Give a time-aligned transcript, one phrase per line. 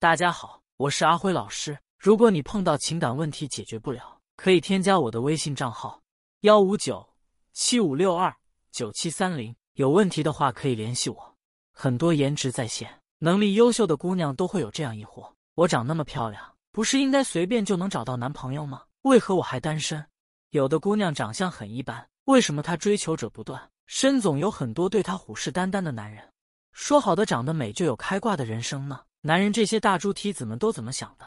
[0.00, 1.76] 大家好，我是阿辉老师。
[1.98, 6.00] 如果你碰到情感问题解决不了，可以添加我的微信账号：
[6.42, 7.04] 幺五九
[7.52, 8.32] 七五六二
[8.70, 9.52] 九七三零。
[9.72, 11.36] 有问题的话可以联系我。
[11.72, 12.88] 很多颜值在线、
[13.18, 18.84] 能力优秀的姑娘都会有这样疑惑：我长那么漂亮，不是应该随便就能找到男朋友吗？
[19.02, 20.06] 为何我还单身？
[20.50, 26.32] 有的姑娘长相很一般，为什么她追求者不断，身总有很多对她虎视眈眈的男人？
[26.70, 29.00] 说好的长得美就有开挂的人生呢？
[29.22, 31.26] 男人这些大猪蹄子们都怎么想的？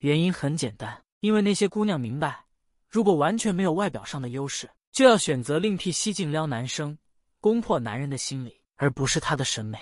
[0.00, 2.44] 原因很简单，因为那些姑娘明白，
[2.88, 6.98] 如果完全没有外表上的优势，就要选择另辟蹊径撩男生，
[7.40, 9.78] 攻破男人的心理，而不是他的审美。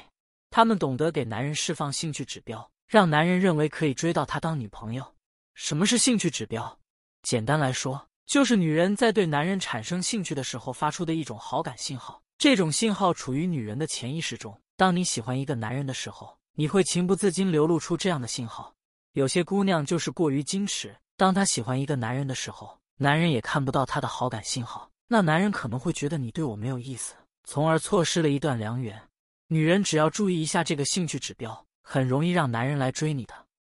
[0.50, 5.14] 他们懂得给男人释放兴趣指标，让男人认为可以追到她当女朋友。
[5.55, 6.78] 什么是兴趣指标？
[7.22, 12.22] 简单来说，就是女人在对男人产生兴趣的时候发出的一种好感信号。
[12.38, 14.56] 这种信号处于女人的潜意识中。
[14.77, 18.75] 当你喜欢一个男人的时候，你会情不自禁流露出这样的信号。
[19.12, 29.00] 有些姑娘就是过于矜持，当她喜欢一个男人的时候，男人也看不到她的好感信号，那男人可能会觉得你对我没有意思，从而错失了一段良缘。
[29.47, 33.34] 女人只要注意一下这个兴趣指标，很容易让男人来追你的。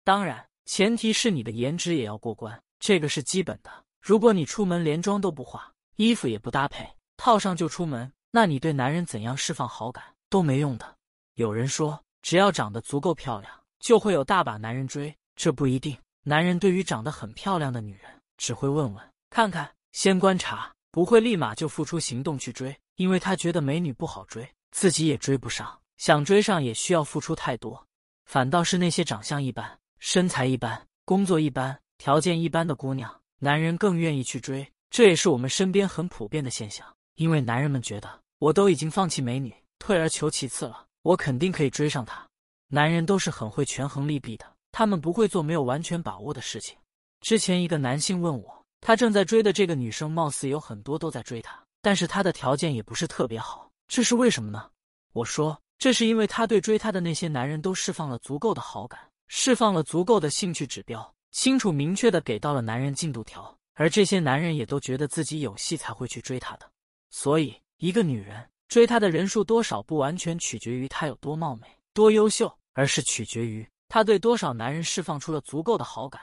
[0.05, 3.73] 当然，前提是你的颜值也要过关，这个是基本的。
[4.01, 10.05] 如果你出门连妆都不化，衣服也不搭配，套上就出门，那你对男人怎样释放好感？
[10.31, 10.95] 都没用的。
[11.35, 15.17] 有人说，只要长得足够漂亮，就会有大把男人追。
[15.35, 15.97] 这不一定。
[16.25, 18.03] 男人对于长得很漂亮的女人，
[18.37, 27.83] 只会问问看看，先观察，不会立马就付出行动去追，因为他觉得美女不好追，自己也追不上，想追上也需要付出太多。
[28.27, 34.71] 反倒是那些长相一般、身材一般、工作一般、条件一般的姑娘，男人更愿意去追。
[34.91, 39.55] 这也是我们身边很普遍的现象，因为男人们觉得，我都已经放弃美女。
[39.79, 42.29] 退而求其次了，我肯定可以追上他。
[42.67, 46.77] 男人都是很会权衡利弊的，他们不会做没有完全把握的事情。
[47.23, 54.69] 之前一个男性问我，他正在追的这个女生，貌似有很多都在追他，但是他的条件也不是特别好，这是为什么呢？
[55.15, 66.71] 我说，这是因为他对追他的那些男人都释放了足够的好感，释放了足够的兴趣指标，清楚明确的给到了男人进度条，而这些男人也都觉得自己有戏才会去追她的。
[67.09, 68.47] 所以，一个女人。
[68.69, 76.21] 追她的人数多少，不完全取决于她有多貌美、多优秀，而是取决于她对多少男人释放出了足够的好感。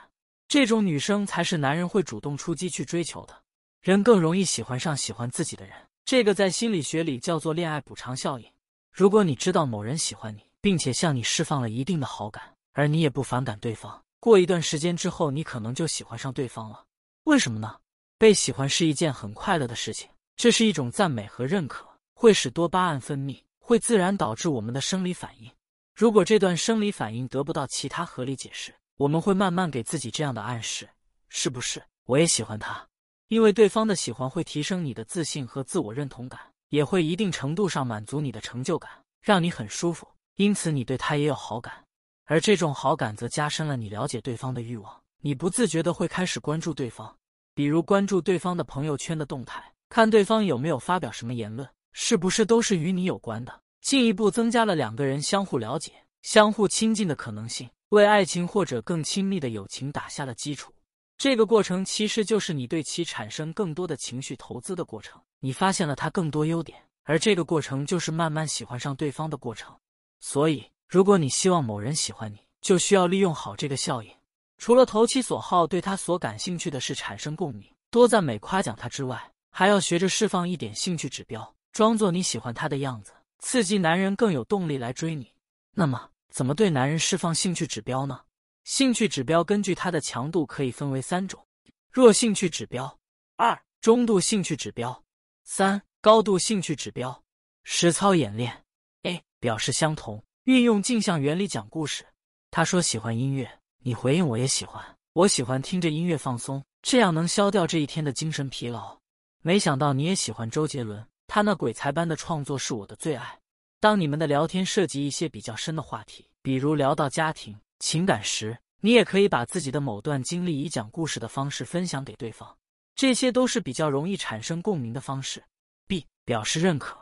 [0.48, 3.36] 这种女生才是男人会主动出击去追求的。
[3.82, 5.74] 人更容易喜欢上喜欢自己的人，
[6.04, 8.48] 这个在心理学里叫做恋爱补偿效应。
[8.92, 16.84] 如果你知道某人喜欢你，并且向你释放了一定的好感，而你也不反感对方，过一段时间之后，你可能就喜欢上对方了。
[17.24, 17.76] 为什么呢？
[18.18, 21.86] 被喜欢是一件很快乐的事情，这是一种赞美和认可。
[22.18, 25.50] 会使多巴胺分泌，会自然导致我们的生理反应。
[25.94, 30.88] 如果这段生理反应得不到其他合理解释，我们会慢慢给自己这样的暗示：
[31.28, 32.88] 是不是我也喜欢他？
[33.28, 36.40] 因为对方的喜欢会提升你的自信和自我认同感，
[36.70, 38.90] 也会一定程度上满足你的成就感，
[39.20, 40.08] 让你很舒服。
[40.36, 41.84] 因此，你对他也有好感，
[42.24, 45.02] 而这种好感则加深了你了解对方的欲望。
[45.20, 47.14] 你不自觉的会开始关注对方，
[47.54, 51.68] 比如关注对方的朋友圈的动态，看对方有没有发表什么言论。
[51.98, 53.62] 是不是都是与你有关的？
[53.80, 60.70] 进一步增加了两个人相互了解、相互亲近的可能性，为爱情或者更亲密的友情打下了基础。
[61.16, 65.18] 这个过程其实就是你对其产生更多的情绪投资的过程。
[65.40, 69.74] 你发现了他更多优点，而这个过程就是慢慢喜欢上对方的过程。
[70.20, 74.10] 所以，如果你希望某人喜欢你，就需要利用好这个效应。
[74.58, 81.55] 除了投其所好，对他所感兴趣的事产生共鸣，多赞美夸奖他之外，还要学着释放一点兴趣指标。
[81.76, 85.30] 装作你喜欢他的样子，刺激男人更有动力来追你。
[85.72, 88.18] 那么，怎么对男人释放兴趣指标呢？
[88.64, 91.46] 兴趣指标根据它的强度可以分为三种：
[91.92, 92.98] 弱兴趣指标、
[93.36, 95.04] 二中度兴趣指标、
[95.44, 97.22] 三高度兴趣指标。
[97.62, 98.64] 实操演练
[99.02, 102.06] ：A 表示相同，运用镜像原理讲故事。
[102.50, 103.46] 他说喜欢音乐，
[103.80, 104.82] 你回应我也喜欢。
[105.12, 108.98] 我喜欢听着音乐放松，这样能消掉这一天的精神疲劳。
[109.42, 111.06] 没想到你也喜欢周杰伦。
[111.26, 113.38] 他那鬼才般的创作是我的最爱。
[113.80, 122.56] 当你们的聊天涉及一些比较深的话题，比如聊到家庭、情感时，你也可以把自己的某段经历以讲故事的方式分享给对方，
[122.94, 125.44] 这些都是比较容易产生共鸣的方式。
[125.86, 126.96] B 表示认可，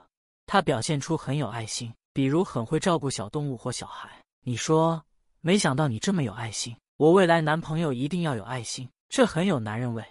[0.46, 4.10] 他表现出很有爱心，比如很会照顾小动物或小孩。
[4.44, 5.02] 你说，
[5.40, 10.04] 没想到你这么有爱心，我未来男朋友一定要有爱心，这很有男人味。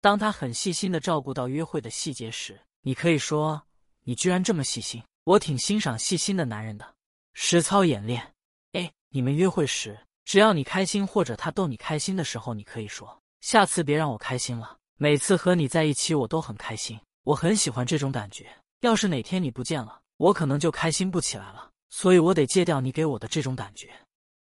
[0.00, 2.60] 当他很细心的照顾到约会的细节时。
[2.82, 3.62] 你可以说
[4.04, 6.94] ：“你居然这么细心，我挺欣赏细心的男人的。”
[7.34, 8.34] 实操演练
[8.72, 8.90] ：A.
[9.10, 14.78] 你们约会时，只要你开心或者他逗你开心的时候，你可以说：“下次别让我开心了。
[14.96, 18.50] 每次和你在一起，我都很开心，我很喜欢这种感觉。
[18.80, 21.70] 要是哪天你不见了，我可能就开心不起来了。
[21.90, 23.92] 所以我得戒掉你给我的这种感觉。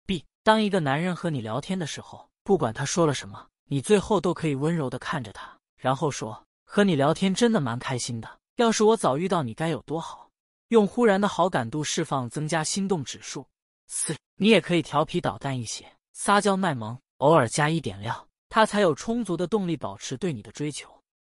[0.06, 8.30] ”B，当一个男人和你聊天的时候，不管他说了什么，你最后都可以温柔的看着他，然后说：“和你聊天真的蛮开心的。
[8.58, 10.30] 要是我早遇到你，该有多好。”
[10.70, 13.44] 用忽然的好感度释放，增加心动指数。
[13.88, 20.88] 四，你也可以调皮捣蛋一些，撒娇卖萌，偶尔加一点料，他才有充足的动力保持对你的追求。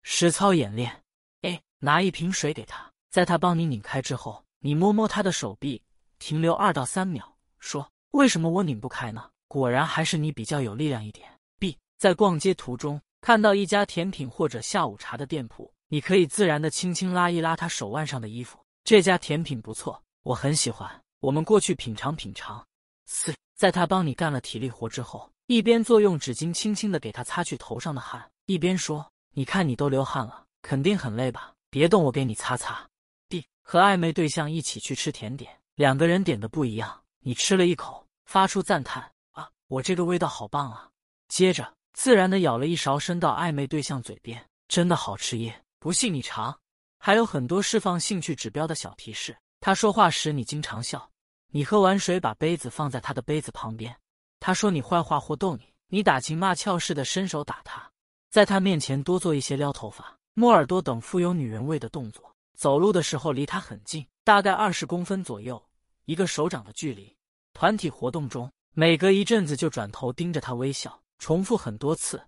[0.03, 1.01] 实操演练
[1.43, 5.81] ：A，拿一瓶水给他，在他帮你拧开之后，你摸摸他的手臂，
[6.19, 11.29] 停留二到三秒，说：“为什么我拧不开呢？”果然还是你比较有力量一点。
[11.61, 18.59] B，在逛街途中看到一家甜品或者下午茶的店铺，你可以自然的轻轻拉一拉他手腕上的衣服。
[18.83, 20.91] 这家甜品不错，我很喜欢。
[21.21, 22.67] 我们过去品尝品尝。
[23.05, 31.53] 四，在他帮你干了体力活之后，一边做用纸巾轻轻的给他擦去头上的汗，一边说：“你看你都流汗了，肯定很累吧？
[31.69, 32.89] 别动，我给你擦擦。
[33.29, 40.89] ”D，和暧昧对象一起去吃甜点，两个人点的不一样，你吃了一口，发出赞叹：“啊，我这个味道好棒啊！”
[41.29, 45.63] 接着自然的舀了一勺伸到暧昧对象嘴边，真的好吃耶！
[45.79, 46.57] 不信你尝。
[46.99, 49.37] 还有很多释放兴趣指标的小提示。
[49.61, 51.11] 他说话时，你经常笑。
[51.53, 53.95] 你喝完水，把杯子放在他的杯子旁边。
[54.39, 57.91] 他说你坏话或逗你，你打情骂俏似的伸手打他。
[58.31, 62.33] 在他面前多做一些撩头发、摸耳朵等富有女人味的动作。
[62.57, 65.61] 走路的时候离他很近，大概二十公分左右，
[66.05, 67.15] 一个手掌的距离。
[67.55, 72.21] 团体活动中，每隔一阵子就转头盯着他微笑，重复很多次。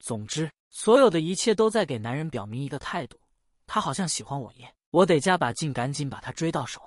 [0.00, 3.16] 总之，所有的一切都在给男人表明一个态度。
[3.66, 6.80] 他好像喜欢我耶，我得加把劲，赶紧把他追到手。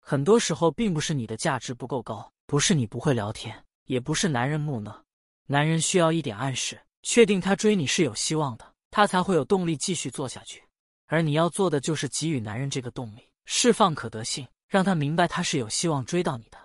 [0.00, 5.04] 很多时候，并不是你的价值不够高，不是你不会聊天，也不是男人木讷。
[5.46, 10.62] 男人需要一点暗示，确定他追你是有希望的，他才会有动力继续做下去。
[11.06, 16.58] 而你要做的就是给予男人这个动力，释放可得性，让他明白他是有希望追到你的。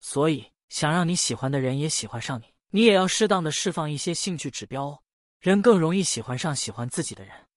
[0.00, 5.02] 所以，想让你喜欢的人也喜欢上你，你也要适当的释放一些兴趣指标哦。
[5.40, 7.49] 人更容易喜欢上喜欢自己的人。